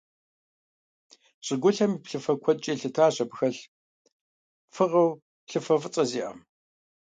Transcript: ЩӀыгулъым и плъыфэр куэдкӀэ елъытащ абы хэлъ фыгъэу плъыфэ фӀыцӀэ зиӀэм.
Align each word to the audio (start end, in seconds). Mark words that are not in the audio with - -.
ЩӀыгулъым 1.45 1.93
и 1.95 1.99
плъыфэр 2.03 2.37
куэдкӀэ 2.43 2.71
елъытащ 2.75 3.15
абы 3.23 3.35
хэлъ 3.37 3.61
фыгъэу 4.73 5.09
плъыфэ 5.47 5.75
фӀыцӀэ 5.81 6.03
зиӀэм. 6.09 6.37